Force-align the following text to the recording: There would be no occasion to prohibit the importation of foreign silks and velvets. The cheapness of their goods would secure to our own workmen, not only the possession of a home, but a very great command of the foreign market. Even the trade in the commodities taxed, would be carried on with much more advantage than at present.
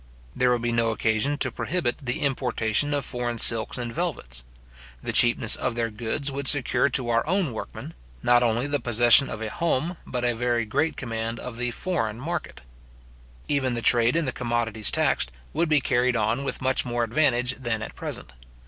There 0.35 0.51
would 0.51 0.63
be 0.63 0.71
no 0.71 0.89
occasion 0.89 1.37
to 1.37 1.51
prohibit 1.51 1.99
the 1.99 2.21
importation 2.23 2.91
of 2.91 3.05
foreign 3.05 3.37
silks 3.37 3.77
and 3.77 3.93
velvets. 3.93 4.43
The 5.03 5.13
cheapness 5.13 5.55
of 5.55 5.75
their 5.75 5.91
goods 5.91 6.31
would 6.31 6.47
secure 6.47 6.89
to 6.89 7.09
our 7.09 7.23
own 7.27 7.53
workmen, 7.53 7.93
not 8.23 8.41
only 8.41 8.65
the 8.65 8.79
possession 8.79 9.29
of 9.29 9.43
a 9.43 9.51
home, 9.51 9.97
but 10.07 10.25
a 10.25 10.33
very 10.33 10.65
great 10.65 10.97
command 10.97 11.39
of 11.39 11.57
the 11.57 11.69
foreign 11.69 12.19
market. 12.19 12.61
Even 13.47 13.75
the 13.75 13.83
trade 13.83 14.15
in 14.15 14.25
the 14.25 14.31
commodities 14.31 14.89
taxed, 14.89 15.31
would 15.53 15.69
be 15.69 15.79
carried 15.79 16.15
on 16.15 16.43
with 16.43 16.63
much 16.63 16.83
more 16.83 17.03
advantage 17.03 17.53
than 17.59 17.83
at 17.83 17.93
present. 17.93 18.33